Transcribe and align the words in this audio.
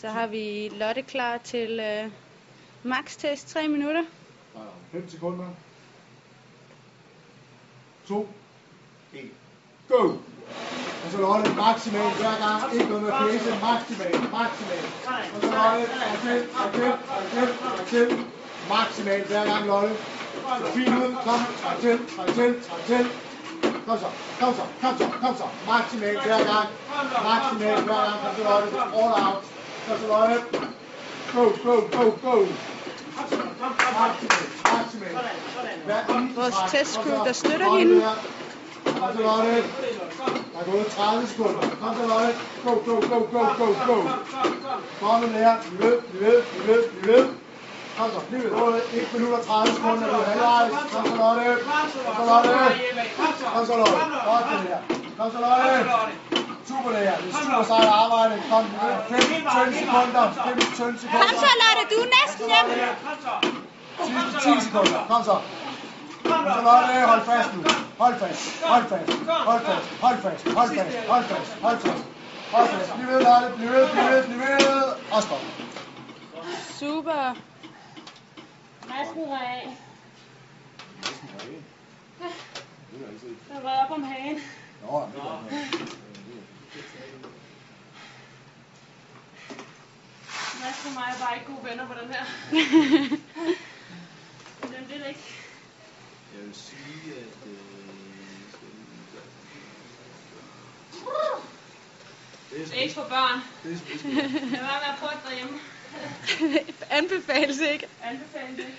Så 0.00 0.08
har 0.08 0.26
vi 0.26 0.68
Lotte 0.68 1.02
klar 1.02 1.38
til 1.38 1.80
øh, 1.80 2.10
max 2.82 3.16
test 3.16 3.48
3 3.48 3.68
minutter. 3.68 4.02
5 4.92 5.10
sekunder. 5.10 5.46
2, 8.08 8.28
1, 9.14 9.30
go! 9.88 10.02
Og 11.04 11.10
så 11.10 11.18
Lotte 11.18 11.54
maksimalt 11.54 12.16
hver 12.20 12.36
gang. 12.44 12.74
Ikke 12.74 12.88
noget 12.88 13.02
med 13.02 13.12
pæse. 13.20 13.50
Maksimalt, 13.66 14.32
maksimalt. 14.38 14.90
Og 15.34 15.40
så 15.42 15.48
Lotte, 15.58 15.84
og 16.12 16.16
til, 16.24 16.38
og 16.60 16.68
til, 16.74 16.92
og 17.16 17.22
til, 17.32 17.48
og 17.80 17.86
til. 17.92 18.06
Maksimalt 18.68 19.26
hver 19.26 19.44
gang, 19.44 19.66
Lotte. 19.66 19.94
Så 20.60 20.66
fint 20.74 20.94
ud. 21.02 21.10
Kom, 21.26 21.40
og 21.68 21.74
til, 21.82 21.96
og 22.20 22.34
til, 22.34 22.50
og 22.74 22.80
til. 22.86 23.04
Kom 23.86 23.98
så, 23.98 24.08
kom 24.40 24.54
så, 24.54 24.64
kom 24.82 24.98
så, 24.98 25.06
kom 25.22 25.34
så. 25.36 25.46
Maksimalt 25.70 26.22
hver 26.26 26.40
gang. 26.52 26.68
Maksimalt 27.30 27.84
hver 27.88 28.02
gang. 28.08 28.16
Kom 28.22 28.32
så 28.36 28.42
Lotte. 28.50 28.68
All 29.00 29.12
out. 29.26 29.59
That's 29.90 30.04
a 30.04 30.06
line 30.06 30.38
up. 30.38 30.52
Go, 31.34 31.50
go, 31.50 31.88
go, 31.88 32.10
go. 32.22 32.46
Vores 36.34 36.54
testscrew, 36.70 37.24
der 37.24 37.32
støtter 37.32 37.78
hende. 37.78 38.02
Kom 38.84 39.12
til 39.12 39.24
Lotte. 39.24 39.64
Der 40.52 40.60
er 40.60 40.64
gået 40.70 40.86
30 40.86 41.26
sekunder. 41.26 41.60
Kom 41.82 41.94
til 41.94 42.06
Lotte. 42.08 42.34
Go, 42.64 42.70
go, 42.70 42.94
go, 43.08 43.18
go, 43.32 43.42
go, 43.58 43.66
go. 43.86 44.08
Kom 45.00 45.20
med 45.20 45.28
her. 45.28 45.56
Løb, 45.80 46.02
løb, 46.20 46.44
løb, 46.66 46.84
løb. 47.02 47.26
Kom 47.96 48.10
så, 48.10 48.20
bliv 48.28 48.42
ved 48.42 48.80
1 48.92 49.12
minut 49.14 49.32
og 49.32 49.46
30 49.46 49.74
sekunder. 49.74 50.06
Du 50.06 50.12
er 50.12 50.24
halvvejs. 50.24 50.72
Kom 50.92 51.04
til 51.04 51.16
Lotte. 51.16 51.46
Kom 51.66 51.88
til 51.92 52.26
Lotte. 52.30 52.54
Kom 53.54 53.66
til 53.66 53.76
Lotte. 53.76 53.98
Kom 54.26 54.46
til 54.50 54.54
Lotte. 54.60 54.78
Kom 55.18 55.30
til 55.30 55.40
Lotte. 55.40 56.29
Super 56.70 56.90
det 56.96 57.02
her. 57.08 57.16
Det 57.16 57.28
er 57.30 57.38
super 57.44 57.62
sejt 57.70 57.88
arbejde. 58.02 58.34
Kom, 58.50 58.64
15 59.08 59.74
sekunder. 59.82 60.24
15 60.48 60.74
sekunder. 60.74 60.98
Kom 61.14 61.30
så 61.44 61.50
Lotte, 61.62 61.82
du 61.92 61.96
er 62.04 62.10
næsten 62.18 62.44
hjemme. 62.52 62.72
Sidste 64.06 64.36
10 64.54 64.60
sekunder. 64.66 65.00
Kom 65.12 65.22
så. 65.30 65.36
Kom 66.30 66.42
så 66.54 66.60
Lotte, 66.68 66.92
hold 67.10 67.22
fast 67.30 67.50
nu. 67.56 67.62
Hold 68.02 68.16
fast. 68.22 68.62
Hold 68.72 68.84
fast. 68.90 69.10
Hold 69.50 69.62
fast. 69.68 69.86
Hold 70.04 70.18
fast. 70.24 70.48
Hold 70.58 70.70
fast. 70.76 71.06
Hold 71.10 71.24
fast. 71.30 71.52
Hold 71.62 71.78
fast. 71.78 72.04
Hold 72.52 72.68
fast. 72.68 72.90
Bliv 72.96 73.08
ved, 73.08 73.20
Lotte. 73.28 73.48
Bliv 73.56 73.70
ved, 73.70 73.88
bliv 73.92 74.04
ved, 74.12 74.24
bliv 74.24 74.38
ved. 74.38 74.82
Og 75.12 75.22
stop. 75.22 75.42
Super. 76.78 77.34
Masken 78.88 79.30
var 79.30 79.42
af. 79.56 79.76
Der 83.48 83.60
var 83.62 83.84
op 83.84 83.90
om 83.96 84.02
hagen. 84.02 84.38
Nå, 84.82 85.06
det 85.14 85.20
var 85.24 85.38
Mads 90.60 90.86
og 90.86 90.92
mig 90.92 91.14
er 91.14 91.18
bare 91.18 91.34
ikke 91.34 91.46
gode 91.52 91.64
venner 91.70 91.86
på 91.86 91.94
den 91.94 92.08
her. 92.14 92.24
Men 94.62 94.72
det 94.88 94.94
er 94.94 94.98
det 94.98 95.08
ikke. 95.08 95.34
Jeg 96.36 96.42
vil 96.46 96.54
sige, 96.54 97.14
at... 97.16 97.46
Øh, 97.46 97.60
det 102.50 102.60
er 102.60 102.66
Det 102.68 102.78
er 102.78 102.82
ikke 102.82 102.94
for 102.94 103.08
børn. 103.08 103.40
Det 103.62 103.72
er 103.72 103.76
sgu 103.78 104.08
Lad 104.08 104.60
være 104.68 104.80
med 104.84 104.92
at 104.92 104.98
prøve 104.98 105.12
derhjemme. 105.28 105.58
Anbefales 106.98 107.58
ikke. 107.58 107.88
Anbefales 108.02 108.58
ikke. 108.58 108.78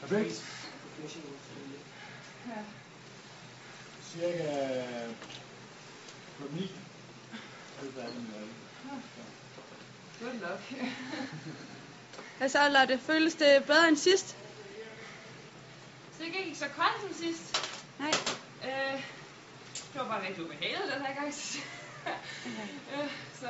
Perfekt. 0.00 0.44
Ja. 2.46 2.85
Cirka 4.16 5.06
9. 6.50 6.70
Er 7.78 7.92
færdig 7.94 8.14
med 8.14 8.40
det. 8.40 8.48
Good 10.20 10.32
luck. 10.32 10.90
Hvad 12.38 12.48
så 12.48 12.68
Lotte? 12.68 12.98
Føles 12.98 13.34
det 13.34 13.64
bedre 13.66 13.88
end 13.88 13.96
sidst? 13.96 14.36
Så 16.12 16.24
det 16.24 16.32
gik 16.32 16.46
ikke 16.46 16.58
så 16.58 16.68
koldt 16.68 17.00
som 17.00 17.24
sidst. 17.24 17.70
Nej. 17.98 18.10
Øh, 18.64 19.00
det 19.92 20.00
var 20.00 20.04
bare 20.08 20.26
rigtig 20.26 20.44
ubehageligt 20.44 20.94
den 20.94 21.06
her 21.06 21.14
gang. 21.14 21.26
øh, 22.94 23.10
så 23.40 23.48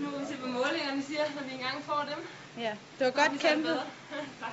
nu 0.00 0.10
må 0.10 0.18
vi 0.18 0.24
se, 0.26 0.34
hvad 0.34 0.48
målingerne 0.50 1.02
siger, 1.02 1.24
når 1.34 1.42
vi 1.42 1.52
engang 1.52 1.84
får 1.84 2.08
dem. 2.14 2.26
Ja, 2.62 2.76
det 2.98 3.04
var 3.06 3.10
godt 3.12 3.40
kæmpet. 3.40 3.82
tak. 4.40 4.52